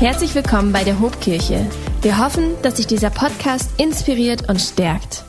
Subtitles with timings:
[0.00, 1.68] Herzlich willkommen bei der Hobkirche.
[2.02, 5.24] Wir hoffen, dass sich dieser Podcast inspiriert und stärkt.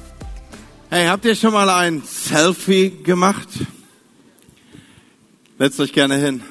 [0.91, 3.47] Hey, habt ihr schon mal ein Selfie gemacht?
[5.57, 6.43] Setzt euch gerne hin.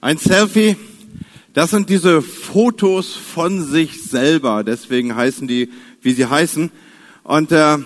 [0.00, 0.76] Ein Selfie,
[1.52, 4.64] das sind diese Fotos von sich selber.
[4.64, 6.70] Deswegen heißen die, wie sie heißen.
[7.22, 7.76] Und äh,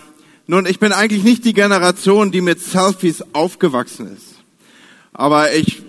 [0.47, 4.37] nun, ich bin eigentlich nicht die Generation, die mit Selfies aufgewachsen ist.
[5.13, 5.83] Aber ich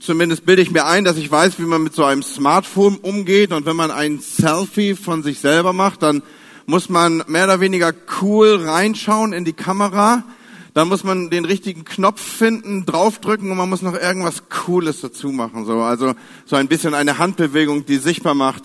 [0.00, 3.52] zumindest bilde ich mir ein, dass ich weiß, wie man mit so einem Smartphone umgeht.
[3.52, 6.22] Und wenn man ein Selfie von sich selber macht, dann
[6.66, 10.24] muss man mehr oder weniger cool reinschauen in die Kamera.
[10.72, 15.30] Dann muss man den richtigen Knopf finden, draufdrücken und man muss noch irgendwas Cooles dazu
[15.30, 15.66] machen.
[15.66, 16.14] So, also
[16.46, 18.64] so ein bisschen eine Handbewegung, die sichtbar macht,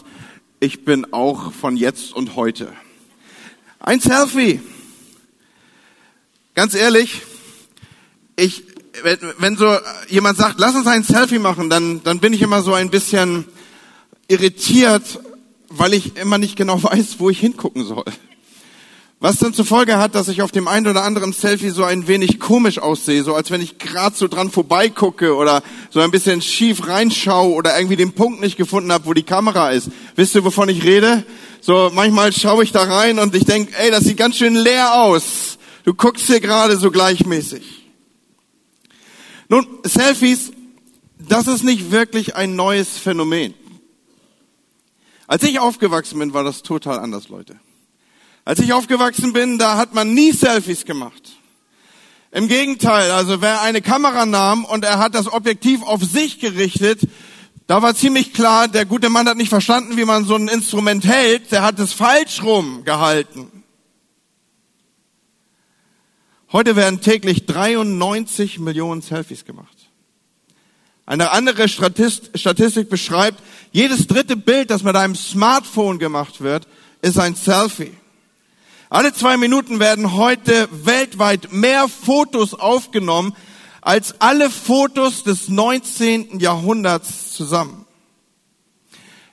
[0.60, 2.72] ich bin auch von jetzt und heute.
[3.80, 4.62] Ein Selfie.
[6.54, 7.24] Ganz ehrlich,
[8.36, 9.78] ich wenn, wenn so
[10.10, 13.46] jemand sagt, lass uns ein Selfie machen, dann, dann bin ich immer so ein bisschen
[14.28, 15.20] irritiert,
[15.70, 18.06] weil ich immer nicht genau weiß, wo ich hingucken soll.
[19.22, 22.08] Was dann zur Folge hat, dass ich auf dem einen oder anderen Selfie so ein
[22.08, 26.42] wenig komisch aussehe, so als wenn ich gerade so dran vorbeigucke oder so ein bisschen
[26.42, 29.90] schief reinschaue oder irgendwie den Punkt nicht gefunden habe, wo die Kamera ist.
[30.16, 31.24] Wisst ihr, wovon ich rede?
[31.62, 34.94] So manchmal schaue ich da rein und ich denke, ey, das sieht ganz schön leer
[34.94, 35.58] aus.
[35.86, 37.85] Du guckst hier gerade so gleichmäßig.
[39.48, 40.52] Nun, Selfies,
[41.20, 43.54] das ist nicht wirklich ein neues Phänomen.
[45.28, 47.60] Als ich aufgewachsen bin, war das total anders, Leute.
[48.44, 51.38] Als ich aufgewachsen bin, da hat man nie Selfies gemacht.
[52.32, 57.00] Im Gegenteil, also wer eine Kamera nahm und er hat das Objektiv auf sich gerichtet,
[57.68, 61.06] da war ziemlich klar, der gute Mann hat nicht verstanden, wie man so ein Instrument
[61.06, 63.64] hält, der hat es falsch rum gehalten.
[66.56, 69.90] Heute werden täglich 93 Millionen Selfies gemacht.
[71.06, 76.66] Eine andere Statistik beschreibt, jedes dritte Bild, das mit einem Smartphone gemacht wird,
[77.02, 77.92] ist ein Selfie.
[78.90, 83.36] Alle zwei Minuten werden heute weltweit mehr Fotos aufgenommen
[83.82, 86.40] als alle Fotos des 19.
[86.40, 87.86] Jahrhunderts zusammen.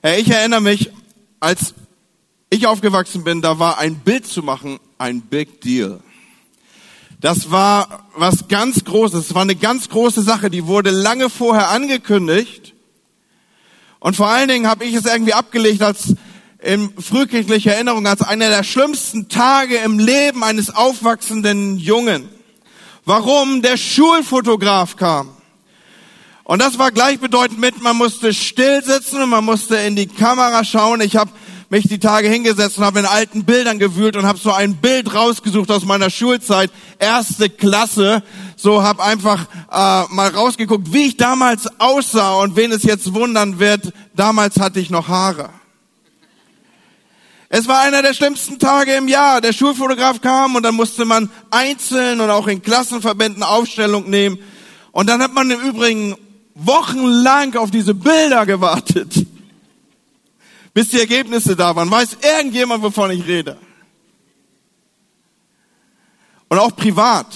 [0.03, 0.91] Ich erinnere mich,
[1.39, 1.73] als
[2.49, 6.01] ich aufgewachsen bin, da war ein Bild zu machen ein Big Deal.
[7.23, 9.27] Das war was ganz Großes.
[9.27, 10.49] Das war eine ganz große Sache.
[10.49, 12.73] Die wurde lange vorher angekündigt.
[14.01, 16.15] Und vor allen Dingen habe ich es irgendwie abgelegt als
[16.61, 22.27] in frühkindlicher Erinnerung als einer der schlimmsten Tage im Leben eines aufwachsenden Jungen.
[23.05, 23.61] Warum?
[23.61, 25.29] Der Schulfotograf kam.
[26.43, 30.65] Und das war gleichbedeutend mit, man musste still sitzen und man musste in die Kamera
[30.65, 30.99] schauen.
[30.99, 31.31] Ich habe
[31.69, 35.13] mich die Tage hingesetzt und habe in alten Bildern gewühlt und habe so ein Bild
[35.13, 38.23] rausgesucht aus meiner Schulzeit, erste Klasse.
[38.55, 43.59] So habe einfach äh, mal rausgeguckt, wie ich damals aussah und wen es jetzt wundern
[43.59, 45.49] wird, damals hatte ich noch Haare.
[47.49, 49.39] Es war einer der schlimmsten Tage im Jahr.
[49.39, 54.39] Der Schulfotograf kam und dann musste man einzeln und auch in Klassenverbänden Aufstellung nehmen.
[54.91, 56.15] Und dann hat man im Übrigen
[56.55, 59.27] wochenlang auf diese Bilder gewartet
[60.73, 61.89] bis die Ergebnisse da waren.
[61.89, 63.57] Weiß irgendjemand, wovon ich rede?
[66.49, 67.27] Und auch privat.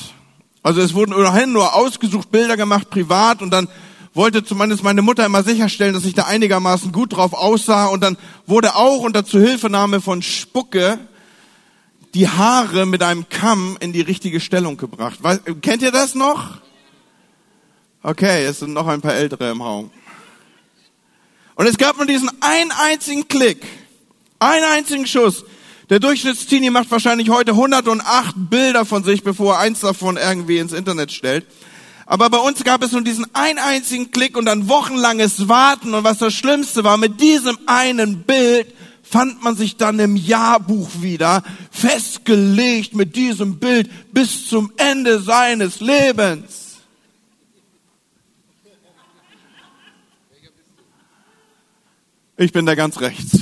[0.63, 3.67] Also es wurden ohnehin nur ausgesucht Bilder gemacht, privat, und dann
[4.13, 7.85] wollte zumindest meine Mutter immer sicherstellen, dass ich da einigermaßen gut drauf aussah.
[7.85, 8.17] Und dann
[8.47, 10.99] wurde auch unter Zuhilfenahme von Spucke
[12.13, 15.21] die Haare mit einem Kamm in die richtige Stellung gebracht.
[15.21, 16.57] Weiß, kennt ihr das noch?
[18.01, 19.91] Okay, es sind noch ein paar Ältere im Raum.
[21.57, 23.65] Und es gab nur diesen einen einzigen Klick,
[24.37, 25.43] einen einzigen Schuss.
[25.89, 30.71] Der Durchschnittsteenie macht wahrscheinlich heute 108 Bilder von sich, bevor er eins davon irgendwie ins
[30.71, 31.47] Internet stellt.
[32.05, 35.95] Aber bei uns gab es nur diesen einen einzigen Klick und dann wochenlanges Warten.
[35.95, 38.67] Und was das Schlimmste war, mit diesem einen Bild
[39.01, 45.79] fand man sich dann im Jahrbuch wieder, festgelegt mit diesem Bild bis zum Ende seines
[45.79, 46.66] Lebens.
[52.39, 53.39] Ich bin da ganz rechts.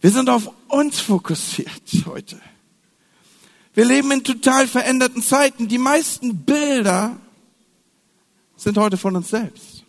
[0.00, 1.70] Wir sind auf uns fokussiert
[2.04, 2.40] heute.
[3.74, 5.68] Wir leben in total veränderten Zeiten.
[5.68, 7.16] Die meisten Bilder
[8.56, 9.84] sind heute von uns selbst.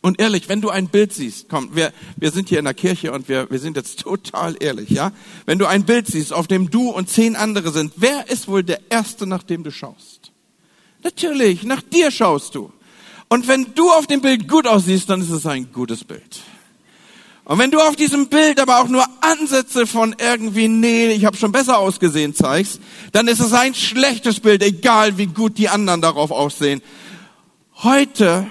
[0.00, 3.12] Und ehrlich, wenn du ein Bild siehst, komm, wir, wir sind hier in der Kirche
[3.12, 5.12] und wir, wir sind jetzt total ehrlich, ja?
[5.46, 8.64] Wenn du ein Bild siehst, auf dem du und zehn andere sind, wer ist wohl
[8.64, 10.32] der Erste, nach dem du schaust?
[11.04, 12.72] Natürlich, nach dir schaust du.
[13.32, 16.42] Und wenn du auf dem Bild gut aussiehst, dann ist es ein gutes Bild.
[17.46, 21.34] Und wenn du auf diesem Bild aber auch nur Ansätze von irgendwie, nee, ich habe
[21.38, 22.78] schon besser ausgesehen zeigst,
[23.12, 26.82] dann ist es ein schlechtes Bild, egal wie gut die anderen darauf aussehen.
[27.76, 28.46] Heute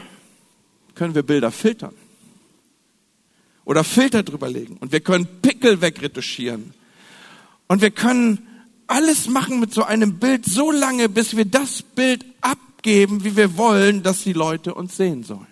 [0.95, 1.93] können wir Bilder filtern.
[3.65, 6.73] oder Filter drüber legen und wir können Pickel wegretuschieren
[7.67, 8.47] und wir können
[8.87, 12.25] alles machen mit so einem Bild so lange, bis wir das Bild
[12.81, 15.45] abgeben, wie wir wollen, dass die Leute uns sehen sollen.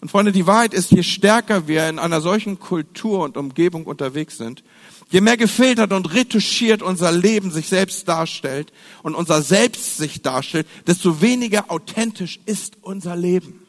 [0.00, 4.38] Und Freunde, die Wahrheit ist, je stärker wir in einer solchen Kultur und Umgebung unterwegs
[4.38, 4.62] sind,
[5.10, 8.72] je mehr gefiltert und retuschiert unser Leben sich selbst darstellt
[9.02, 13.66] und unser Selbst sich darstellt, desto weniger authentisch ist unser Leben.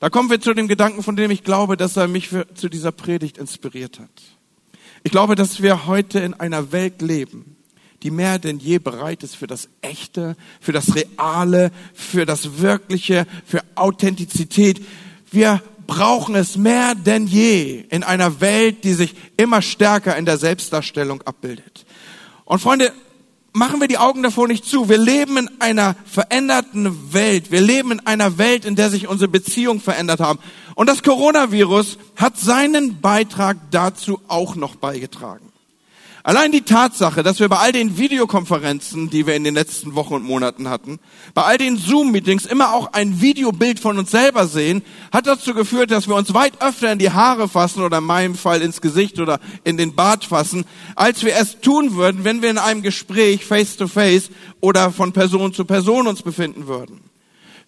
[0.00, 2.68] Da kommen wir zu dem Gedanken, von dem ich glaube, dass er mich für, zu
[2.68, 4.10] dieser Predigt inspiriert hat.
[5.02, 7.55] Ich glaube, dass wir heute in einer Welt leben,
[8.06, 13.26] die mehr denn je bereit ist für das Echte, für das Reale, für das Wirkliche,
[13.44, 14.80] für Authentizität.
[15.32, 20.38] Wir brauchen es mehr denn je in einer Welt, die sich immer stärker in der
[20.38, 21.84] Selbstdarstellung abbildet.
[22.44, 22.92] Und Freunde,
[23.52, 24.88] machen wir die Augen davor nicht zu.
[24.88, 27.50] Wir leben in einer veränderten Welt.
[27.50, 30.38] Wir leben in einer Welt, in der sich unsere Beziehungen verändert haben.
[30.76, 35.50] Und das Coronavirus hat seinen Beitrag dazu auch noch beigetragen.
[36.26, 40.14] Allein die Tatsache, dass wir bei all den Videokonferenzen, die wir in den letzten Wochen
[40.14, 40.98] und Monaten hatten,
[41.34, 44.82] bei all den Zoom-Meetings immer auch ein Videobild von uns selber sehen,
[45.12, 48.34] hat dazu geführt, dass wir uns weit öfter in die Haare fassen oder in meinem
[48.34, 50.64] Fall ins Gesicht oder in den Bart fassen,
[50.96, 54.28] als wir es tun würden, wenn wir in einem Gespräch face to face
[54.60, 57.05] oder von Person zu Person uns befinden würden.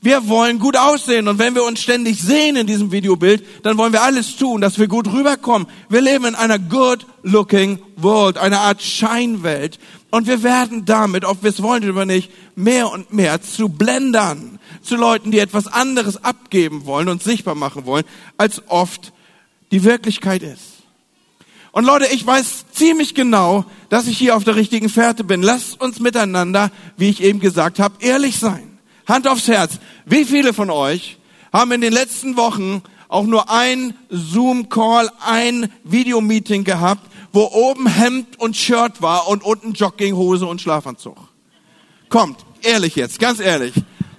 [0.01, 3.93] Wir wollen gut aussehen und wenn wir uns ständig sehen in diesem Videobild, dann wollen
[3.93, 5.67] wir alles tun, dass wir gut rüberkommen.
[5.89, 9.81] Wir leben in einer good looking world, einer Art Scheinwelt
[10.11, 14.61] und wir werden damit, ob wir es wollen oder nicht, mehr und mehr zu Blendern,
[14.83, 18.05] zu Leuten, die etwas anderes abgeben wollen und sichtbar machen wollen,
[18.37, 19.13] als oft
[19.73, 20.79] die Wirklichkeit ist.
[21.73, 25.43] Und Leute, ich weiß ziemlich genau, dass ich hier auf der richtigen Fährte bin.
[25.43, 28.78] Lasst uns miteinander, wie ich eben gesagt habe, ehrlich sein.
[29.09, 29.79] Hand aufs Herz.
[30.05, 31.17] Wie viele von euch
[31.53, 38.39] haben in den letzten Wochen auch nur ein Zoom-Call, ein Videomeeting gehabt, wo oben Hemd
[38.39, 41.17] und Shirt war und unten Jogginghose und Schlafanzug?
[42.11, 43.73] Kommt, ehrlich jetzt, ganz ehrlich.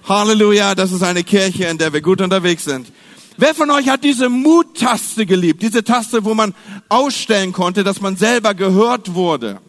[0.08, 2.92] Halleluja, das ist eine Kirche, in der wir gut unterwegs sind.
[3.36, 5.62] Wer von euch hat diese Mut-Taste geliebt?
[5.62, 6.52] Diese Taste, wo man
[6.88, 9.60] ausstellen konnte, dass man selber gehört wurde.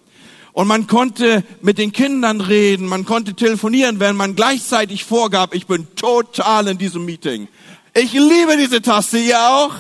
[0.54, 5.66] Und man konnte mit den Kindern reden, man konnte telefonieren, wenn man gleichzeitig vorgab, ich
[5.66, 7.48] bin total in diesem Meeting.
[7.94, 9.76] Ich liebe diese Taste, ihr auch?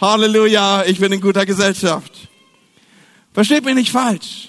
[0.00, 2.28] Halleluja, ich bin in guter Gesellschaft.
[3.32, 4.48] Versteht mich nicht falsch.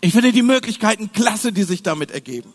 [0.00, 2.52] Ich finde die Möglichkeiten klasse, die sich damit ergeben.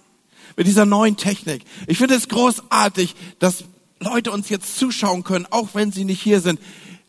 [0.57, 1.63] Mit dieser neuen Technik.
[1.87, 3.63] Ich finde es großartig, dass
[3.99, 6.59] Leute uns jetzt zuschauen können, auch wenn sie nicht hier sind.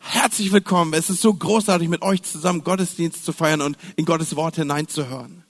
[0.05, 0.93] Herzlich willkommen.
[0.93, 5.43] Es ist so großartig, mit euch zusammen Gottesdienst zu feiern und in Gottes Wort hineinzuhören.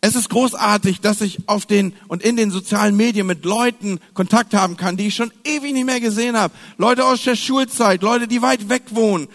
[0.00, 4.54] Es ist großartig, dass ich auf den und in den sozialen Medien mit Leuten Kontakt
[4.54, 6.54] haben kann, die ich schon ewig nicht mehr gesehen habe.
[6.78, 9.28] Leute aus der Schulzeit, Leute, die weit weg wohnen,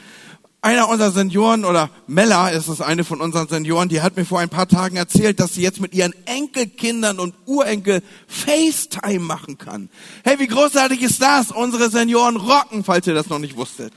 [0.66, 4.40] einer unserer Senioren oder Mella ist es eine von unseren Senioren, die hat mir vor
[4.40, 9.90] ein paar Tagen erzählt, dass sie jetzt mit ihren Enkelkindern und Urenkel FaceTime machen kann.
[10.24, 11.52] Hey, wie großartig ist das?
[11.52, 13.94] Unsere Senioren rocken, falls ihr das noch nicht wusstet.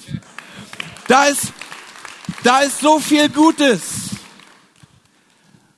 [1.06, 1.55] Da ist,
[2.44, 4.11] da ist so viel Gutes.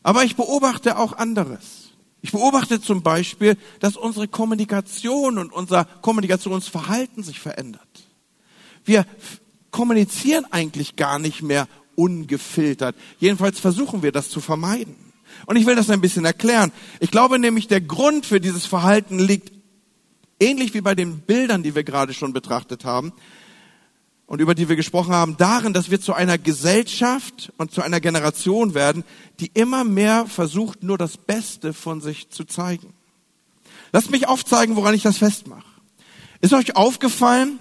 [0.03, 1.93] Aber ich beobachte auch anderes.
[2.21, 7.81] Ich beobachte zum Beispiel, dass unsere Kommunikation und unser Kommunikationsverhalten sich verändert.
[8.85, 9.07] Wir
[9.71, 12.97] kommunizieren eigentlich gar nicht mehr ungefiltert.
[13.19, 14.97] Jedenfalls versuchen wir das zu vermeiden.
[15.47, 16.73] Und ich will das ein bisschen erklären.
[16.99, 19.53] Ich glaube nämlich, der Grund für dieses Verhalten liegt
[20.41, 23.13] ähnlich wie bei den Bildern, die wir gerade schon betrachtet haben
[24.27, 28.01] und über die wir gesprochen haben, darin, dass wir zu einer Gesellschaft und zu einer
[28.01, 29.05] Generation werden,
[29.41, 32.95] die immer mehr versucht, nur das Beste von sich zu zeigen.
[33.93, 35.67] Lasst mich aufzeigen, woran ich das festmache.
[36.41, 37.59] Ist euch aufgefallen,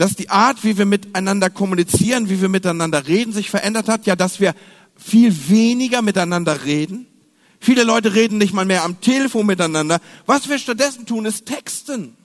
[0.00, 4.06] dass die Art, wie wir miteinander kommunizieren, wie wir miteinander reden, sich verändert hat.
[4.06, 4.54] Ja, dass wir
[4.96, 7.06] viel weniger miteinander reden.
[7.60, 10.00] Viele Leute reden nicht mal mehr am Telefon miteinander.
[10.24, 12.16] Was wir stattdessen tun, ist texten.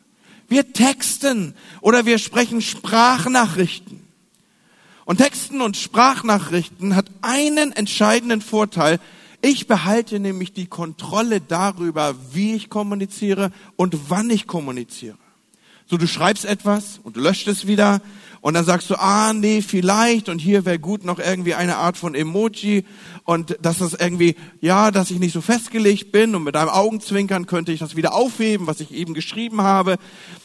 [0.47, 4.07] Wir texten oder wir sprechen Sprachnachrichten.
[5.03, 9.01] Und Texten und Sprachnachrichten hat einen entscheidenden Vorteil.
[9.41, 15.17] Ich behalte nämlich die Kontrolle darüber, wie ich kommuniziere und wann ich kommuniziere.
[15.87, 18.01] So, du schreibst etwas und löscht es wieder
[18.41, 21.97] und dann sagst du, ah, nee, vielleicht und hier wäre gut noch irgendwie eine Art
[21.97, 22.85] von Emoji
[23.23, 27.47] und dass das irgendwie, ja, dass ich nicht so festgelegt bin und mit einem Augenzwinkern
[27.47, 29.97] könnte ich das wieder aufheben, was ich eben geschrieben habe.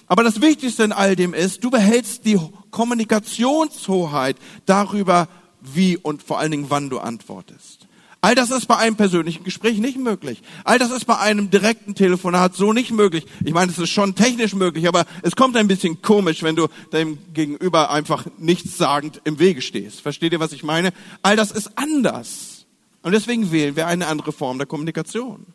[0.07, 2.39] Aber das Wichtigste in all dem ist, du behältst die
[2.71, 5.29] Kommunikationshoheit darüber,
[5.61, 7.87] wie und vor allen Dingen wann du antwortest.
[8.23, 10.43] All das ist bei einem persönlichen Gespräch nicht möglich.
[10.65, 13.25] All das ist bei einem direkten Telefonat so nicht möglich.
[13.43, 16.69] Ich meine, es ist schon technisch möglich, aber es kommt ein bisschen komisch, wenn du
[16.93, 20.03] dem Gegenüber einfach nichtssagend im Wege stehst.
[20.03, 20.93] Versteht ihr, was ich meine?
[21.23, 22.67] All das ist anders.
[23.03, 25.47] Und deswegen wählen wir eine andere Form der Kommunikation.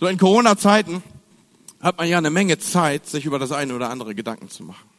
[0.00, 1.00] So in Corona-Zeiten
[1.80, 4.91] hat man ja eine Menge Zeit, sich über das eine oder andere Gedanken zu machen.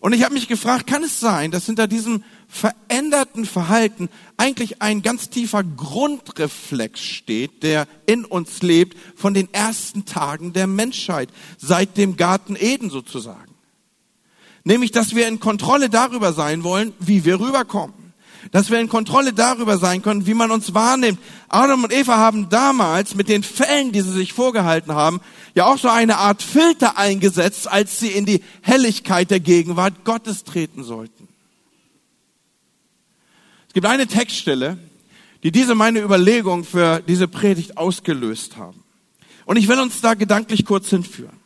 [0.00, 5.02] Und ich habe mich gefragt, kann es sein, dass hinter diesem veränderten Verhalten eigentlich ein
[5.02, 11.28] ganz tiefer Grundreflex steht, der in uns lebt von den ersten Tagen der Menschheit,
[11.58, 13.54] seit dem Garten Eden sozusagen.
[14.64, 17.99] Nämlich, dass wir in Kontrolle darüber sein wollen, wie wir rüberkommen
[18.52, 21.18] dass wir in Kontrolle darüber sein können, wie man uns wahrnimmt.
[21.48, 25.20] Adam und Eva haben damals mit den Fällen, die sie sich vorgehalten haben,
[25.54, 30.44] ja auch so eine Art Filter eingesetzt, als sie in die Helligkeit der Gegenwart Gottes
[30.44, 31.28] treten sollten.
[33.68, 34.78] Es gibt eine Textstelle,
[35.42, 38.82] die diese meine Überlegung für diese Predigt ausgelöst haben.
[39.46, 41.40] Und ich will uns da gedanklich kurz hinführen.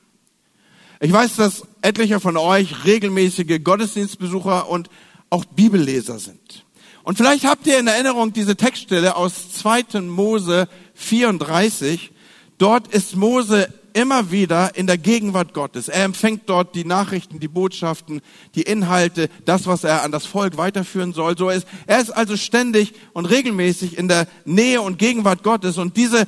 [1.01, 4.89] Ich weiß, dass etliche von euch regelmäßige Gottesdienstbesucher und
[5.31, 6.64] auch Bibelleser sind.
[7.05, 10.01] Und vielleicht habt ihr in Erinnerung diese Textstelle aus 2.
[10.01, 12.11] Mose 34.
[12.57, 15.89] Dort ist Mose immer wieder in der Gegenwart Gottes.
[15.89, 18.23] Er empfängt dort die Nachrichten, die Botschaften,
[18.55, 21.37] die Inhalte, das, was er an das Volk weiterführen soll.
[21.37, 25.77] So ist, er ist also ständig und regelmäßig in der Nähe und Gegenwart Gottes.
[25.77, 26.27] Und diese,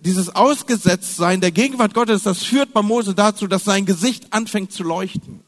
[0.00, 4.84] dieses Ausgesetztsein der Gegenwart Gottes, das führt bei Mose dazu, dass sein Gesicht anfängt zu
[4.84, 5.40] leuchten.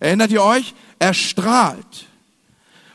[0.00, 0.72] Erinnert ihr euch?
[0.98, 2.06] Er strahlt.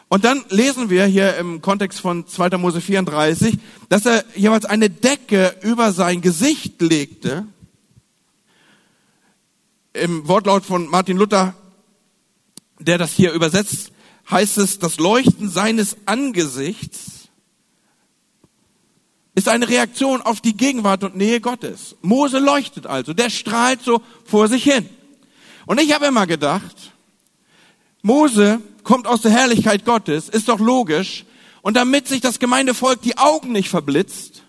[0.09, 2.57] Und dann lesen wir hier im Kontext von 2.
[2.57, 3.57] Mose 34,
[3.89, 7.45] dass er jeweils eine Decke über sein Gesicht legte.
[9.93, 11.55] Im Wortlaut von Martin Luther,
[12.79, 13.91] der das hier übersetzt,
[14.29, 17.17] heißt es, das Leuchten seines Angesichts
[19.37, 21.95] ist eine Reaktion auf die Gegenwart und Nähe Gottes.
[22.01, 24.89] Mose leuchtet also, der strahlt so vor sich hin.
[25.67, 26.91] Und ich habe immer gedacht,
[28.01, 31.25] Mose kommt aus der Herrlichkeit Gottes, ist doch logisch.
[31.61, 34.43] Und damit sich das Gemeindevolk die Augen nicht verblitzt,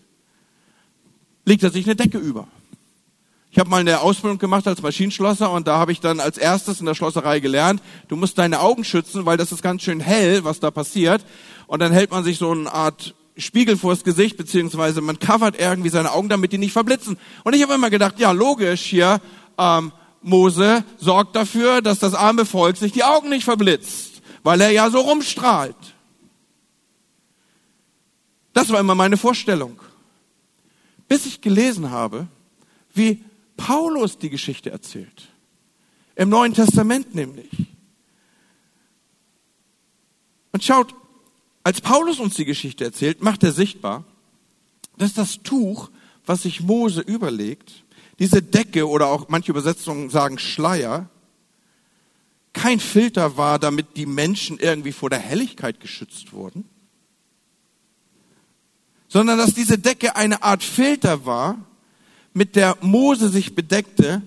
[1.44, 2.46] legt er sich eine Decke über.
[3.50, 6.78] Ich habe mal eine Ausbildung gemacht als Maschinenschlosser und da habe ich dann als erstes
[6.78, 10.44] in der Schlosserei gelernt, du musst deine Augen schützen, weil das ist ganz schön hell,
[10.44, 11.24] was da passiert.
[11.66, 15.90] Und dann hält man sich so eine Art Spiegel vors Gesicht, beziehungsweise man covert irgendwie
[15.90, 17.18] seine Augen, damit die nicht verblitzen.
[17.42, 19.20] Und ich habe immer gedacht, ja, logisch hier,
[19.58, 19.90] ähm,
[20.22, 24.07] Mose sorgt dafür, dass das arme Volk sich die Augen nicht verblitzt,
[24.48, 25.76] weil er ja so rumstrahlt.
[28.54, 29.78] Das war immer meine Vorstellung.
[31.06, 32.28] Bis ich gelesen habe,
[32.94, 33.22] wie
[33.58, 35.28] Paulus die Geschichte erzählt.
[36.16, 37.50] Im Neuen Testament nämlich.
[40.52, 40.94] Und schaut,
[41.62, 44.04] als Paulus uns die Geschichte erzählt, macht er sichtbar,
[44.96, 45.90] dass das Tuch,
[46.24, 47.84] was sich Mose überlegt,
[48.18, 51.10] diese Decke oder auch manche Übersetzungen sagen Schleier,
[52.58, 56.64] kein Filter war, damit die Menschen irgendwie vor der Helligkeit geschützt wurden,
[59.06, 61.64] sondern dass diese Decke eine Art Filter war,
[62.34, 64.22] mit der Mose sich bedeckte,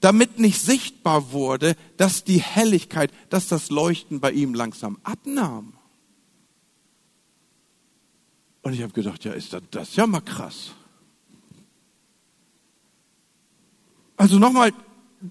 [0.00, 5.74] damit nicht sichtbar wurde, dass die Helligkeit, dass das Leuchten bei ihm langsam abnahm.
[8.62, 10.70] Und ich habe gedacht, ja, ist das, das ist ja mal krass.
[14.16, 14.72] Also nochmal,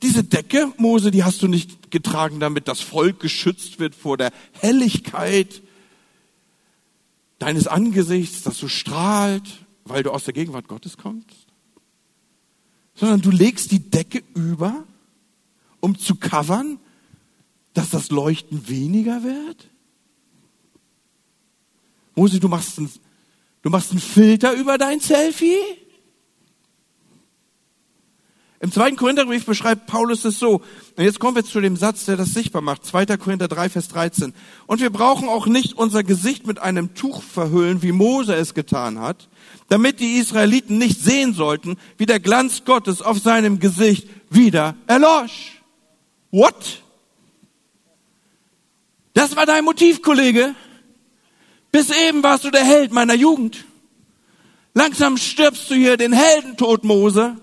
[0.01, 4.31] diese Decke, Mose, die hast du nicht getragen, damit das Volk geschützt wird vor der
[4.53, 5.61] Helligkeit
[7.37, 9.43] deines Angesichts, das so strahlt,
[9.85, 11.45] weil du aus der Gegenwart Gottes kommst,
[12.95, 14.83] sondern du legst die Decke über,
[15.79, 16.79] um zu covern,
[17.73, 19.69] dass das Leuchten weniger wird.
[22.15, 22.89] Mose, du machst einen,
[23.61, 25.57] du machst einen Filter über dein Selfie?
[28.63, 30.61] Im zweiten Korintherbrief beschreibt Paulus es so.
[30.95, 32.85] Und jetzt kommen wir zu dem Satz, der das sichtbar macht.
[32.85, 33.17] 2.
[33.17, 34.33] Korinther 3, Vers 13.
[34.67, 39.01] Und wir brauchen auch nicht unser Gesicht mit einem Tuch verhüllen, wie Mose es getan
[39.01, 39.27] hat,
[39.67, 45.61] damit die Israeliten nicht sehen sollten, wie der Glanz Gottes auf seinem Gesicht wieder erlosch.
[46.31, 46.83] What?
[49.13, 50.55] Das war dein Motiv, Kollege.
[51.73, 53.65] Bis eben warst du der Held meiner Jugend.
[54.73, 57.42] Langsam stirbst du hier den Heldentod, Mose.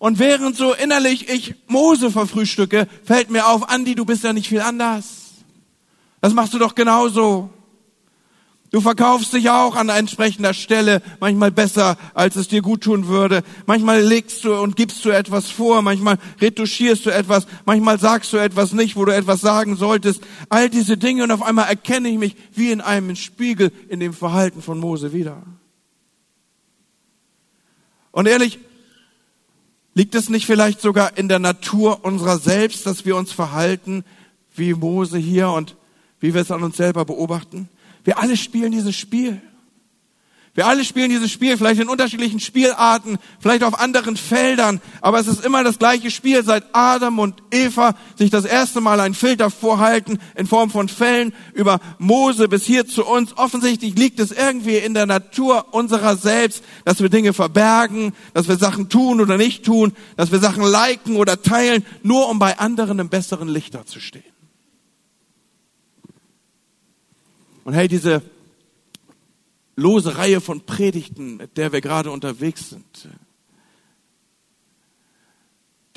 [0.00, 4.48] Und während so innerlich ich Mose verfrühstücke, fällt mir auf, Andi, du bist ja nicht
[4.48, 5.34] viel anders.
[6.22, 7.50] Das machst du doch genauso.
[8.70, 13.42] Du verkaufst dich auch an entsprechender Stelle, manchmal besser, als es dir gut tun würde.
[13.66, 18.38] Manchmal legst du und gibst du etwas vor, manchmal retuschierst du etwas, manchmal sagst du
[18.38, 20.22] etwas nicht, wo du etwas sagen solltest.
[20.48, 24.14] All diese Dinge und auf einmal erkenne ich mich wie in einem Spiegel in dem
[24.14, 25.42] Verhalten von Mose wieder.
[28.12, 28.60] Und ehrlich,
[29.94, 34.04] liegt es nicht vielleicht sogar in der Natur unserer selbst, dass wir uns verhalten
[34.54, 35.76] wie Mose hier und
[36.20, 37.68] wie wir es an uns selber beobachten?
[38.04, 39.40] Wir alle spielen dieses Spiel.
[40.54, 45.28] Wir alle spielen dieses Spiel, vielleicht in unterschiedlichen Spielarten, vielleicht auf anderen Feldern, aber es
[45.28, 49.50] ist immer das gleiche Spiel, seit Adam und Eva sich das erste Mal einen Filter
[49.50, 53.38] vorhalten in Form von Fällen über Mose bis hier zu uns.
[53.38, 58.56] Offensichtlich liegt es irgendwie in der Natur unserer selbst, dass wir Dinge verbergen, dass wir
[58.56, 62.98] Sachen tun oder nicht tun, dass wir Sachen liken oder teilen, nur um bei anderen
[62.98, 64.24] im besseren Lichter zu stehen.
[67.62, 68.22] Und hey, diese
[69.76, 73.08] lose Reihe von Predigten, mit der wir gerade unterwegs sind,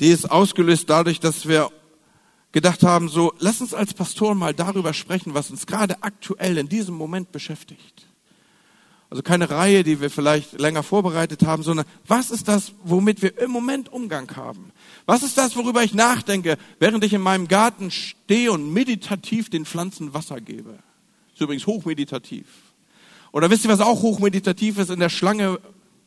[0.00, 1.70] die ist ausgelöst dadurch, dass wir
[2.52, 6.68] gedacht haben, so, lass uns als Pastoren mal darüber sprechen, was uns gerade aktuell in
[6.68, 8.06] diesem Moment beschäftigt.
[9.10, 13.38] Also keine Reihe, die wir vielleicht länger vorbereitet haben, sondern was ist das, womit wir
[13.38, 14.72] im Moment Umgang haben?
[15.06, 19.66] Was ist das, worüber ich nachdenke, während ich in meinem Garten stehe und meditativ den
[19.66, 20.78] Pflanzen Wasser gebe?
[21.32, 22.46] Ist übrigens hochmeditativ.
[23.34, 25.58] Oder wisst ihr, was auch hochmeditativ ist, in der Schlange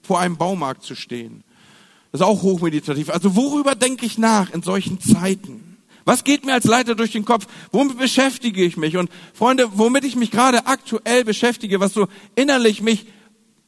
[0.02, 1.44] vor einem Baumarkt zu stehen?
[2.14, 3.10] Das ist auch hochmeditativ.
[3.10, 5.78] Also worüber denke ich nach in solchen Zeiten?
[6.06, 7.46] Was geht mir als Leiter durch den Kopf?
[7.74, 8.96] Womit beschäftige ich mich?
[8.96, 13.08] Und Freunde, womit ich mich gerade aktuell beschäftige, was so innerlich mich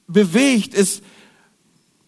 [0.07, 1.03] bewegt, ist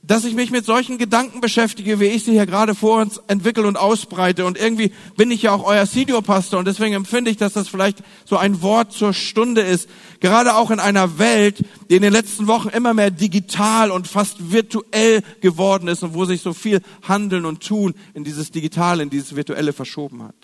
[0.03, 3.67] dass ich mich mit solchen Gedanken beschäftige, wie ich sie hier gerade vor uns entwickle
[3.67, 4.45] und ausbreite.
[4.45, 7.99] Und irgendwie bin ich ja auch euer Senior-Pastor und deswegen empfinde ich, dass das vielleicht
[8.25, 9.87] so ein Wort zur Stunde ist.
[10.19, 14.51] Gerade auch in einer Welt, die in den letzten Wochen immer mehr digital und fast
[14.51, 19.11] virtuell geworden ist und wo sich so viel Handeln und Tun in dieses Digitale, in
[19.11, 20.35] dieses Virtuelle verschoben hat.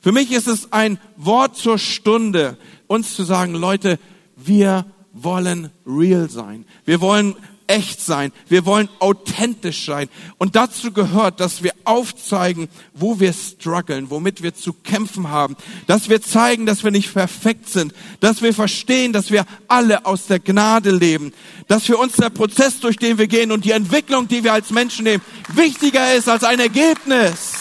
[0.00, 2.56] Für mich ist es ein Wort zur Stunde,
[2.86, 3.98] uns zu sagen, Leute,
[4.36, 6.64] wir wollen real sein.
[6.86, 7.36] Wir wollen
[7.70, 8.32] echt sein.
[8.48, 10.08] Wir wollen authentisch sein.
[10.38, 15.56] Und dazu gehört, dass wir aufzeigen, wo wir strugglen, womit wir zu kämpfen haben.
[15.86, 17.94] Dass wir zeigen, dass wir nicht perfekt sind.
[18.18, 21.32] Dass wir verstehen, dass wir alle aus der Gnade leben.
[21.68, 24.70] Dass für uns der Prozess, durch den wir gehen und die Entwicklung, die wir als
[24.70, 25.22] Menschen nehmen,
[25.54, 27.52] wichtiger ist als ein Ergebnis.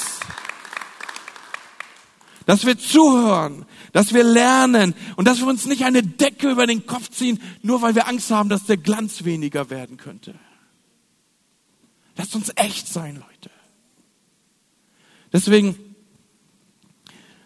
[2.47, 6.85] Dass wir zuhören, dass wir lernen und dass wir uns nicht eine Decke über den
[6.85, 10.35] Kopf ziehen, nur weil wir Angst haben, dass der Glanz weniger werden könnte.
[12.15, 13.49] Lasst uns echt sein, Leute.
[15.31, 15.75] Deswegen,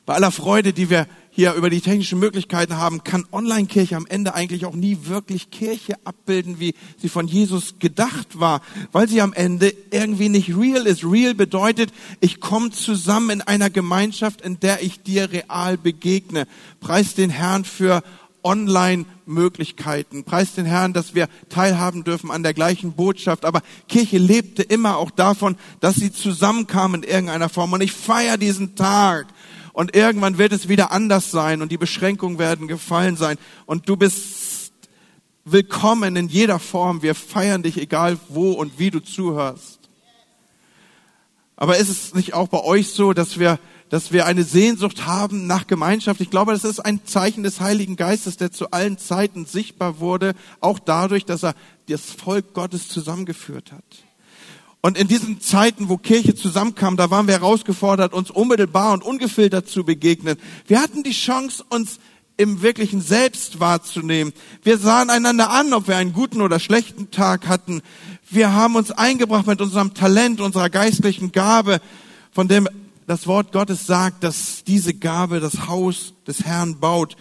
[0.06, 4.36] bei aller Freude, die wir hier über die technischen Möglichkeiten haben, kann Online-Kirche am Ende
[4.36, 9.34] eigentlich auch nie wirklich Kirche abbilden, wie sie von Jesus gedacht war, weil sie am
[9.34, 11.04] Ende irgendwie nicht real ist.
[11.04, 16.46] Real bedeutet, ich komme zusammen in einer Gemeinschaft, in der ich dir real begegne.
[16.80, 18.04] Preis den Herrn für
[18.44, 20.26] Online-Möglichkeiten.
[20.26, 23.46] Preis den Herrn, dass wir teilhaben dürfen an der gleichen Botschaft.
[23.46, 27.74] Aber Kirche lebte immer auch davon, dass sie zusammenkam in irgendeiner Form.
[27.74, 29.28] Und ich feiere diesen Tag
[29.74, 33.98] und irgendwann wird es wieder anders sein und die Beschränkungen werden gefallen sein und du
[33.98, 34.72] bist
[35.46, 37.02] willkommen in jeder Form.
[37.02, 39.80] Wir feiern dich, egal wo und wie du zuhörst.
[41.56, 43.60] Aber ist es nicht auch bei euch so, dass wir,
[43.90, 46.22] dass wir eine Sehnsucht haben nach Gemeinschaft?
[46.22, 50.34] Ich glaube, das ist ein Zeichen des Heiligen Geistes, der zu allen Zeiten sichtbar wurde,
[50.62, 51.56] auch dadurch, dass er
[51.88, 53.84] das Volk Gottes zusammengeführt hat.
[54.86, 59.70] Und in diesen Zeiten, wo Kirche zusammenkam, da waren wir herausgefordert, uns unmittelbar und ungefiltert
[59.70, 60.36] zu begegnen.
[60.68, 62.00] Wir hatten die Chance, uns
[62.36, 64.34] im wirklichen Selbst wahrzunehmen.
[64.62, 67.82] Wir sahen einander an, ob wir einen guten oder schlechten Tag hatten.
[68.30, 71.80] Wir haben uns eingebracht mit unserem Talent, unserer geistlichen Gabe,
[72.34, 72.68] von dem
[73.08, 77.16] das Wort Gottes sagt, dass diese Gabe das Haus des Herrn baut.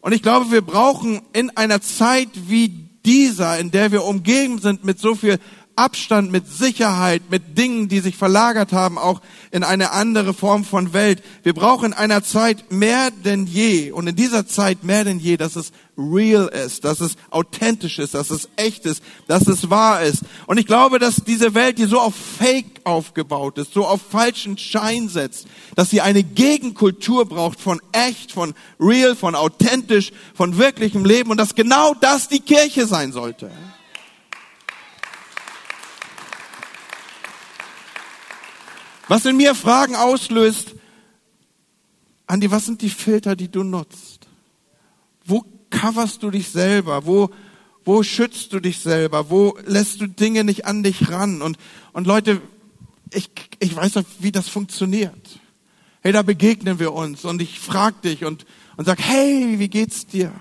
[0.00, 2.68] Und ich glaube, wir brauchen in einer Zeit wie
[3.06, 5.38] dieser, in der wir umgeben sind mit so viel
[5.78, 10.92] Abstand, mit Sicherheit, mit Dingen, die sich verlagert haben, auch in eine andere Form von
[10.92, 11.22] Welt.
[11.44, 15.36] Wir brauchen in einer Zeit mehr denn je und in dieser Zeit mehr denn je,
[15.36, 20.02] dass es real ist, dass es authentisch ist, dass es echt ist, dass es wahr
[20.02, 20.22] ist.
[20.46, 24.58] Und ich glaube, dass diese Welt, die so auf Fake aufgebaut ist, so auf falschen
[24.58, 31.04] Schein setzt, dass sie eine Gegenkultur braucht von echt, von real, von authentisch, von wirklichem
[31.04, 33.50] Leben und dass genau das die Kirche sein sollte.
[39.08, 40.74] Was in mir Fragen auslöst,
[42.26, 44.28] Andi, was sind die Filter, die du nutzt?
[45.24, 47.06] Wo coverst du dich selber?
[47.06, 47.30] Wo,
[47.86, 49.30] wo schützt du dich selber?
[49.30, 51.40] Wo lässt du Dinge nicht an dich ran?
[51.40, 51.56] Und,
[51.94, 52.42] und Leute,
[53.14, 55.40] ich, ich weiß doch, wie das funktioniert.
[56.02, 58.44] Hey, da begegnen wir uns und ich frag dich und,
[58.76, 60.32] und sag, hey, wie geht's dir?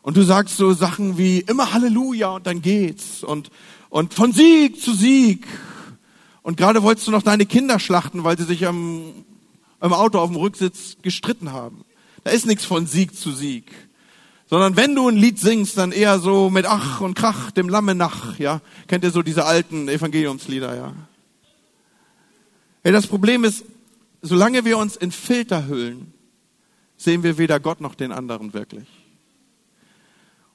[0.00, 3.50] Und du sagst so Sachen wie immer Halleluja und dann geht's und,
[3.88, 5.44] und von Sieg zu Sieg.
[6.44, 9.24] Und gerade wolltest du noch deine Kinder schlachten, weil sie sich am,
[9.80, 11.86] am Auto auf dem Rücksitz gestritten haben.
[12.22, 13.72] Da ist nichts von Sieg zu Sieg.
[14.46, 17.94] Sondern wenn du ein Lied singst, dann eher so mit Ach und Krach, dem Lamme
[17.94, 18.60] nach, ja.
[18.88, 20.92] Kennt ihr so diese alten Evangeliumslieder, ja?
[22.82, 23.64] Hey, das Problem ist,
[24.20, 26.12] solange wir uns in Filter hüllen,
[26.98, 28.86] sehen wir weder Gott noch den anderen wirklich.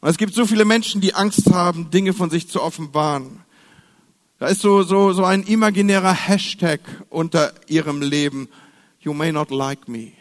[0.02, 3.40] Und es gibt so viele Menschen, die Angst haben, Dinge von sich zu offenbaren.
[4.40, 8.48] Da ist so, so, so ein imaginärer Hashtag unter ihrem Leben.
[9.02, 10.14] You may not like me.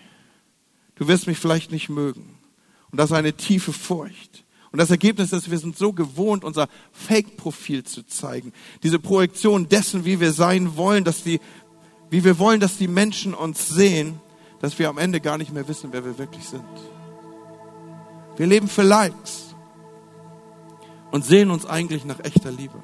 [0.97, 2.37] Du wirst mich vielleicht nicht mögen.
[2.91, 4.45] Und das ist eine tiefe Furcht.
[4.73, 8.53] Und das Ergebnis ist, wir sind so gewohnt, unser Fake-Profil zu zeigen.
[8.83, 11.41] Diese Projektion dessen, wie wir sein wollen, dass die,
[12.11, 14.21] wie wir wollen, dass die Menschen uns sehen,
[14.61, 16.65] dass wir am Ende gar nicht mehr wissen, wer wir wirklich sind.
[18.37, 19.55] Wir leben für Likes
[21.13, 22.83] und sehen uns eigentlich nach echter Liebe.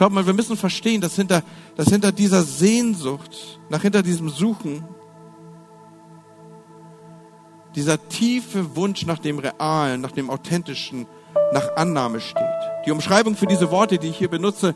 [0.00, 1.42] Schaut mal, wir müssen verstehen, dass hinter,
[1.76, 4.82] dass hinter dieser Sehnsucht, nach hinter diesem Suchen,
[7.74, 11.06] dieser tiefe Wunsch nach dem Realen, nach dem Authentischen,
[11.52, 12.42] nach Annahme steht.
[12.86, 14.74] Die Umschreibung für diese Worte, die ich hier benutze,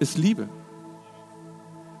[0.00, 0.50] ist Liebe.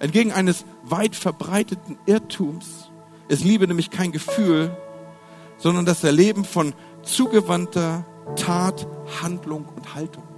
[0.00, 2.90] Entgegen eines weit verbreiteten Irrtums
[3.28, 4.76] ist Liebe nämlich kein Gefühl,
[5.56, 8.04] sondern das Erleben von zugewandter
[8.36, 8.86] Tat,
[9.22, 10.33] Handlung und Haltung.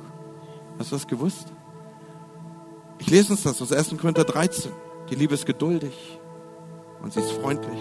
[0.79, 1.53] Hast du das gewusst?
[2.99, 3.97] Ich lese uns das aus 1.
[3.99, 4.73] Korinther 13.
[5.11, 6.19] Die Liebe ist geduldig
[7.03, 7.79] und sie ist freundlich.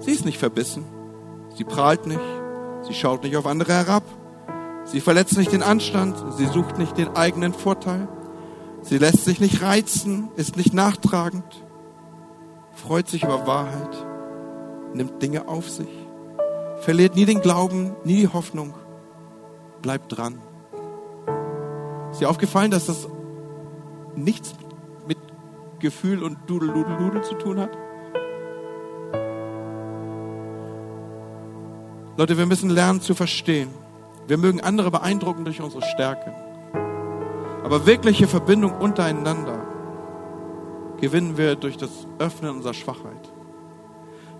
[0.00, 0.84] Sie ist nicht verbissen.
[1.56, 2.20] Sie prahlt nicht.
[2.82, 4.04] Sie schaut nicht auf andere herab.
[4.84, 6.16] Sie verletzt nicht den Anstand.
[6.36, 8.08] Sie sucht nicht den eigenen Vorteil.
[8.82, 11.44] Sie lässt sich nicht reizen, ist nicht nachtragend,
[12.74, 14.06] freut sich über Wahrheit,
[14.92, 15.88] nimmt Dinge auf sich,
[16.80, 18.74] verliert nie den Glauben, nie die Hoffnung,
[19.82, 20.40] bleibt dran.
[22.12, 23.08] Ist dir aufgefallen, dass das
[24.14, 24.54] nichts
[25.08, 25.18] mit
[25.80, 27.70] Gefühl und Dudel, Dudel, Dudel zu tun hat?
[32.18, 33.70] Leute, wir müssen lernen zu verstehen.
[34.28, 36.34] Wir mögen andere beeindrucken durch unsere Stärke.
[37.64, 39.58] Aber wirkliche Verbindung untereinander
[41.00, 43.32] gewinnen wir durch das Öffnen unserer Schwachheit.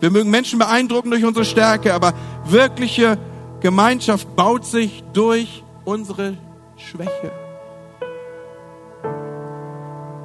[0.00, 2.12] Wir mögen Menschen beeindrucken durch unsere Stärke, aber
[2.44, 3.16] wirkliche
[3.60, 6.36] Gemeinschaft baut sich durch unsere
[6.76, 7.41] Schwäche.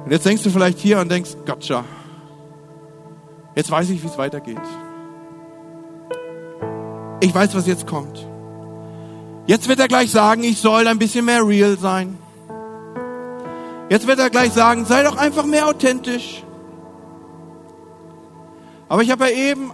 [0.08, 1.84] Und jetzt denkst du vielleicht hier und denkst, gotcha,
[3.54, 4.56] jetzt weiß ich, wie es weitergeht.
[7.20, 8.26] Ich weiß, was jetzt kommt.
[9.46, 12.16] Jetzt wird er gleich sagen, ich soll ein bisschen mehr real sein.
[13.90, 16.42] Jetzt wird er gleich sagen, sei doch einfach mehr authentisch.
[18.88, 19.72] Aber ich habe ja eben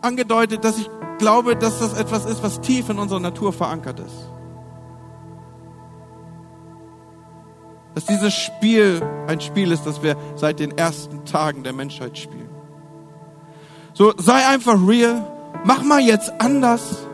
[0.00, 4.30] angedeutet, dass ich glaube, dass das etwas ist, was tief in unserer Natur verankert ist.
[7.94, 12.48] Dass dieses Spiel ein Spiel ist, das wir seit den ersten Tagen der Menschheit spielen.
[13.92, 15.24] So, sei einfach real,
[15.64, 17.06] mach mal jetzt anders.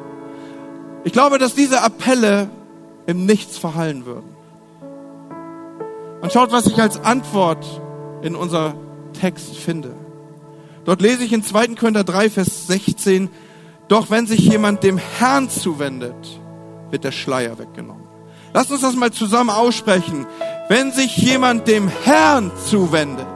[1.05, 2.49] Ich glaube, dass diese Appelle
[3.07, 4.37] im Nichts verhallen würden.
[6.23, 7.65] Und schaut, was ich als Antwort
[8.23, 8.75] in unser
[9.19, 9.95] Text finde.
[10.85, 11.69] Dort lese ich in 2.
[11.69, 13.29] Korinther 3, Vers 16,
[13.89, 16.41] doch wenn sich jemand dem Herrn zuwendet,
[16.91, 18.05] wird der Schleier weggenommen.
[18.53, 20.27] Lasst uns das mal zusammen aussprechen.
[20.71, 23.27] Wenn sich jemand dem Herrn zuwendet,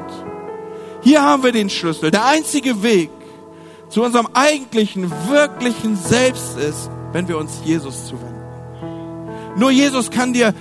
[1.03, 2.12] hier haben wir den Schlüssel.
[2.12, 3.11] Der einzige Weg
[3.88, 8.40] zu unserem eigentlichen, wirklichen Selbst ist, wenn wir uns Jesus zuwenden.
[9.57, 10.55] Nur Jesus kann dir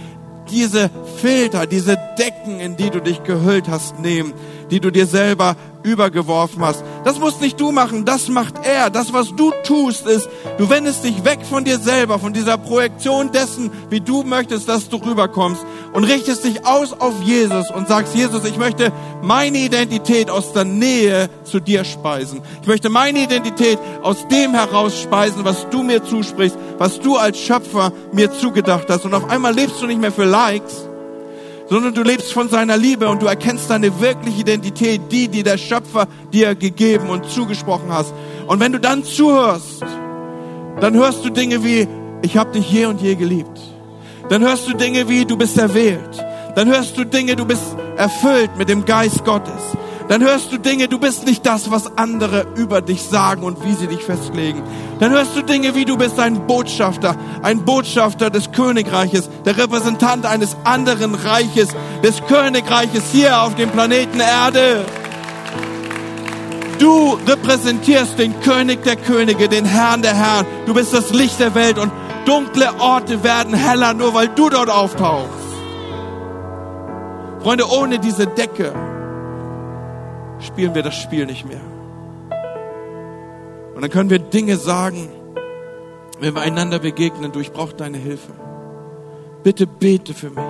[0.50, 0.90] diese
[1.22, 4.34] Filter, diese Decken, in die du dich gehüllt hast, nehmen,
[4.74, 6.84] die du dir selber übergeworfen hast.
[7.04, 8.90] Das musst nicht du machen, das macht er.
[8.90, 13.32] Das, was du tust, ist, du wendest dich weg von dir selber, von dieser Projektion
[13.32, 18.16] dessen, wie du möchtest, dass du rüberkommst und richtest dich aus auf Jesus und sagst,
[18.16, 22.42] Jesus, ich möchte meine Identität aus der Nähe zu dir speisen.
[22.64, 27.38] Ich möchte meine Identität aus dem heraus speisen, was du mir zusprichst, was du als
[27.38, 29.06] Schöpfer mir zugedacht hast.
[29.06, 30.90] Und auf einmal lebst du nicht mehr für Likes,
[31.69, 35.58] sondern du lebst von seiner Liebe und du erkennst deine wirkliche Identität, die, die der
[35.58, 38.13] Schöpfer dir gegeben und zugesprochen hast.
[38.47, 39.84] Und wenn du dann zuhörst,
[40.80, 41.88] dann hörst du Dinge wie,
[42.21, 43.60] ich habe dich je und je geliebt.
[44.30, 46.23] Dann hörst du Dinge wie, du bist erwählt.
[46.56, 49.62] Dann hörst du Dinge, du bist erfüllt mit dem Geist Gottes.
[50.08, 53.74] Dann hörst du Dinge, du bist nicht das, was andere über dich sagen und wie
[53.74, 54.62] sie dich festlegen.
[55.00, 60.26] Dann hörst du Dinge wie du bist ein Botschafter, ein Botschafter des Königreiches, der Repräsentant
[60.26, 61.70] eines anderen Reiches,
[62.04, 64.86] des Königreiches hier auf dem Planeten Erde.
[66.80, 70.46] Du repräsentierst den König der Könige, den Herrn der Herren.
[70.66, 71.92] Du bist das Licht der Welt und
[72.26, 75.32] dunkle Orte werden heller, nur weil du dort auftauchst.
[77.42, 78.74] Freunde, ohne diese Decke
[80.44, 81.62] spielen wir das Spiel nicht mehr.
[83.76, 85.10] Und dann können wir Dinge sagen,
[86.20, 88.32] wenn wir einander begegnen, du, ich brauche deine Hilfe.
[89.44, 90.46] Bitte bete für mich.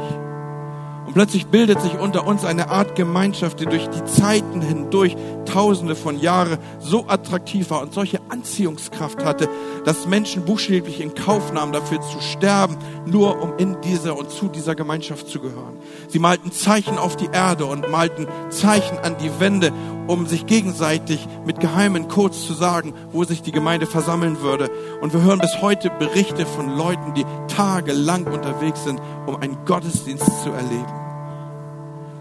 [1.05, 5.15] Und plötzlich bildet sich unter uns eine Art Gemeinschaft, die durch die Zeiten hindurch,
[5.53, 9.47] tausende von Jahren, so attraktiv war und solche Anziehungskraft hatte,
[9.85, 14.47] dass Menschen buchstäblich in Kauf nahmen, dafür zu sterben, nur um in dieser und zu
[14.47, 15.77] dieser Gemeinschaft zu gehören.
[16.07, 19.71] Sie malten Zeichen auf die Erde und malten Zeichen an die Wände,
[20.07, 24.69] um sich gegenseitig mit geheimen Codes zu sagen, wo sich die Gemeinde versammeln würde.
[25.01, 30.25] Und wir hören bis heute Berichte von Leuten, die tagelang unterwegs sind, um einen Gottesdienst
[30.43, 30.93] zu erleben.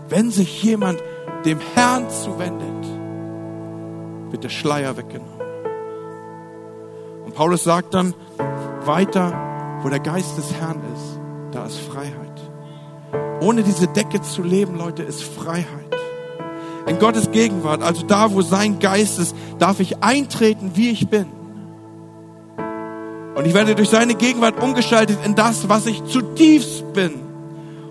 [0.08, 1.02] Wenn sich jemand
[1.44, 2.81] dem Herrn zuwendet,
[4.32, 5.40] wird der Schleier weggenommen.
[7.24, 8.14] Und Paulus sagt dann
[8.84, 11.18] weiter, wo der Geist des Herrn ist,
[11.52, 12.40] da ist Freiheit.
[13.40, 15.66] Ohne diese Decke zu leben, Leute, ist Freiheit.
[16.86, 21.26] In Gottes Gegenwart, also da, wo sein Geist ist, darf ich eintreten, wie ich bin.
[23.34, 27.12] Und ich werde durch seine Gegenwart umgestaltet in das, was ich zutiefst bin.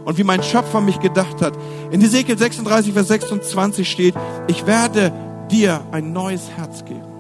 [0.06, 1.54] Und wie mein Schöpfer mich gedacht hat.
[1.92, 4.16] In Ezekiel 36, Vers 26 steht,
[4.48, 5.14] ich werde
[5.52, 7.12] dir ein neues Herz geben.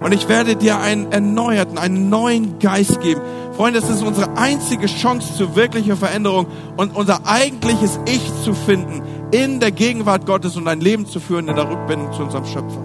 [0.00, 3.20] Und ich werde dir einen erneuerten, einen neuen Geist geben.
[3.54, 6.46] Freunde, es ist unsere einzige Chance zur wirklichen Veränderung
[6.78, 11.48] und unser eigentliches Ich zu finden in der Gegenwart Gottes und ein Leben zu führen
[11.48, 12.82] in der Rückbindung zu unserem Schöpfer.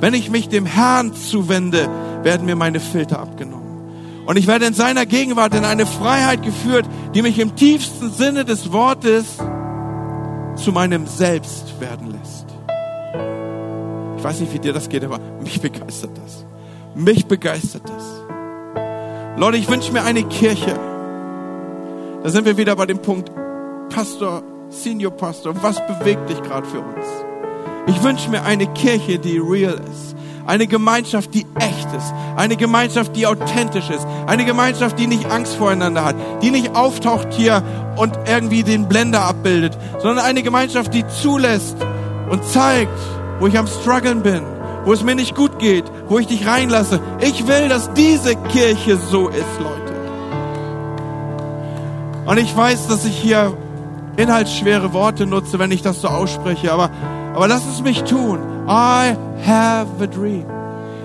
[0.00, 1.88] Wenn ich mich dem Herrn zuwende,
[2.22, 3.62] werden mir meine Filter abgenommen.
[4.26, 8.44] Und ich werde in seiner Gegenwart in eine Freiheit geführt, die mich im tiefsten Sinne
[8.44, 9.36] des Wortes
[10.56, 12.41] zu meinem Selbst werden lässt.
[14.22, 16.46] Ich weiß nicht, wie dir das geht, aber mich begeistert das.
[16.94, 18.22] Mich begeistert das.
[19.36, 20.78] Leute, ich wünsche mir eine Kirche.
[22.22, 23.32] Da sind wir wieder bei dem Punkt,
[23.92, 27.04] Pastor, Senior Pastor, was bewegt dich gerade für uns?
[27.88, 30.14] Ich wünsche mir eine Kirche, die real ist.
[30.46, 32.14] Eine Gemeinschaft, die echt ist.
[32.36, 34.06] Eine Gemeinschaft, die authentisch ist.
[34.28, 36.14] Eine Gemeinschaft, die nicht Angst voreinander hat.
[36.42, 37.64] Die nicht auftaucht hier
[37.96, 39.76] und irgendwie den Blender abbildet.
[39.98, 41.76] Sondern eine Gemeinschaft, die zulässt
[42.30, 43.00] und zeigt,
[43.42, 44.42] wo ich am struggeln bin,
[44.84, 47.00] wo es mir nicht gut geht, wo ich dich reinlasse.
[47.20, 49.92] Ich will, dass diese Kirche so ist, Leute.
[52.24, 53.52] Und ich weiß, dass ich hier
[54.16, 56.90] inhaltsschwere Worte nutze, wenn ich das so ausspreche, aber,
[57.34, 58.38] aber lass es mich tun.
[58.68, 60.46] I have a dream.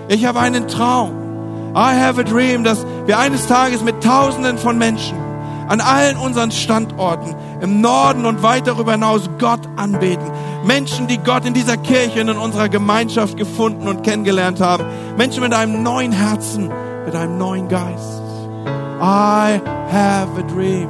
[0.07, 1.73] Ich habe einen Traum.
[1.75, 5.26] I have a dream, dass wir eines Tages mit Tausenden von Menschen
[5.67, 10.25] an allen unseren Standorten im Norden und weit darüber hinaus Gott anbeten.
[10.65, 14.85] Menschen, die Gott in dieser Kirche und in unserer Gemeinschaft gefunden und kennengelernt haben.
[15.17, 16.69] Menschen mit einem neuen Herzen,
[17.05, 18.21] mit einem neuen Geist.
[18.99, 20.89] I have a dream.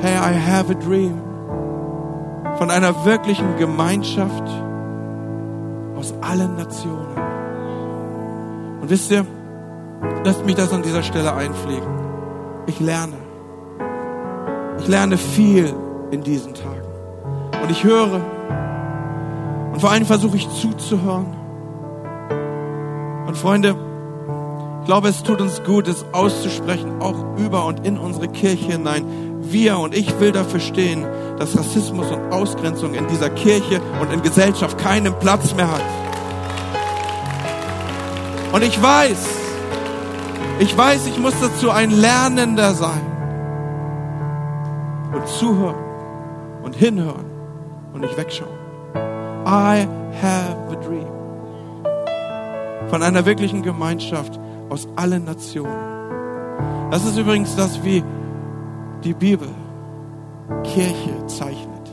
[0.00, 1.20] Hey, I have a dream.
[2.58, 4.44] Von einer wirklichen Gemeinschaft
[5.96, 7.16] aus allen Nationen.
[8.80, 9.24] Und wisst ihr,
[10.24, 11.88] lasst mich das an dieser Stelle einfliegen.
[12.66, 13.16] Ich lerne.
[14.78, 15.74] Ich lerne viel
[16.10, 16.82] in diesen Tagen.
[17.62, 18.20] Und ich höre.
[19.72, 21.26] Und vor allem versuche ich zuzuhören.
[23.26, 23.76] Und Freunde,
[24.80, 29.04] ich glaube, es tut uns gut, es auszusprechen, auch über und in unsere Kirche hinein.
[29.40, 31.06] Wir und ich will dafür stehen,
[31.38, 35.82] dass Rassismus und Ausgrenzung in dieser Kirche und in Gesellschaft keinen Platz mehr hat.
[38.52, 39.41] Und ich weiß,
[40.62, 43.04] ich weiß, ich muss dazu ein Lernender sein
[45.12, 45.74] und zuhören
[46.62, 47.26] und hinhören
[47.92, 48.56] und nicht wegschauen.
[49.44, 49.88] I
[50.22, 51.08] have a dream.
[52.88, 56.90] Von einer wirklichen Gemeinschaft aus allen Nationen.
[56.92, 58.04] Das ist übrigens das, wie
[59.02, 59.48] die Bibel
[60.62, 61.90] Kirche zeichnet.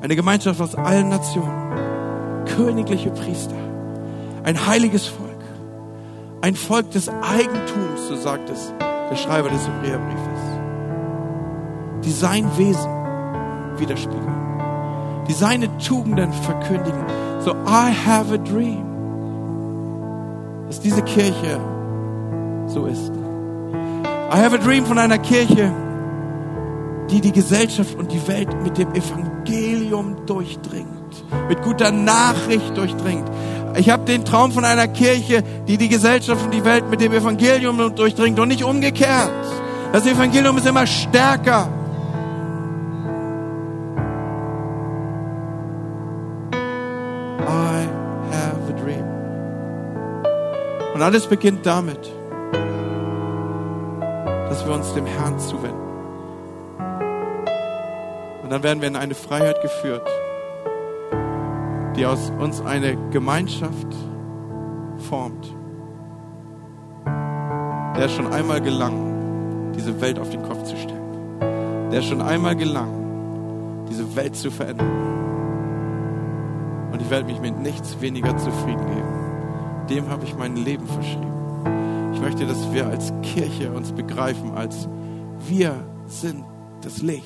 [0.00, 2.44] Eine Gemeinschaft aus allen Nationen.
[2.56, 3.56] Königliche Priester.
[4.42, 5.23] Ein heiliges Volk.
[6.44, 10.40] Ein Volk des Eigentums, so sagt es der Schreiber des Hebräerbriefes.
[12.04, 12.90] Die sein Wesen
[13.78, 15.24] widerspiegeln.
[15.26, 17.02] Die seine Tugenden verkündigen.
[17.40, 18.84] So, I have a dream.
[20.66, 21.58] Dass diese Kirche
[22.66, 23.10] so ist.
[24.30, 25.72] I have a dream von einer Kirche,
[27.08, 33.30] die die Gesellschaft und die Welt mit dem Evangelium durchdringt, mit guter Nachricht durchdringt.
[33.76, 37.12] Ich habe den Traum von einer Kirche, die die Gesellschaft und die Welt mit dem
[37.12, 39.32] Evangelium durchdringt und nicht umgekehrt.
[39.92, 41.68] Das Evangelium ist immer stärker.
[47.46, 47.88] I
[48.32, 49.04] have a dream.
[50.94, 52.12] Und alles beginnt damit,
[54.48, 55.80] dass wir uns dem Herrn zuwenden.
[58.44, 60.08] Und dann werden wir in eine Freiheit geführt,
[61.96, 63.86] die aus uns eine Gemeinschaft
[65.08, 65.54] formt,
[67.96, 73.86] der schon einmal gelang, diese Welt auf den Kopf zu stellen, der schon einmal gelang,
[73.88, 74.90] diese Welt zu verändern.
[76.92, 79.88] Und ich werde mich mit nichts weniger zufrieden geben.
[79.90, 81.32] Dem habe ich mein Leben verschrieben.
[82.14, 84.88] Ich möchte, dass wir als Kirche uns begreifen, als
[85.48, 85.74] wir
[86.06, 86.44] sind
[86.82, 87.24] das Licht.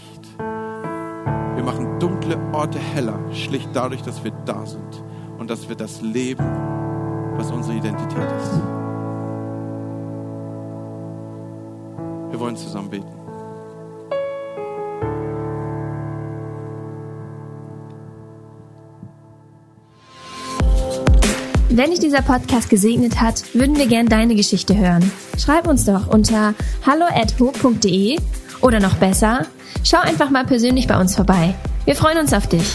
[1.55, 5.03] Wir machen dunkle Orte heller, schlicht dadurch, dass wir da sind
[5.39, 6.45] und dass wir das leben,
[7.37, 8.61] was unsere Identität ist.
[12.31, 13.19] Wir wollen zusammen beten.
[21.71, 25.13] Wenn dich dieser Podcast gesegnet hat, würden wir gern deine Geschichte hören.
[25.39, 28.19] Schreib uns doch unter hallo@ho.de
[28.63, 29.47] oder noch besser,
[29.89, 31.55] schau einfach mal persönlich bei uns vorbei.
[31.85, 32.67] Wir freuen uns auf dich.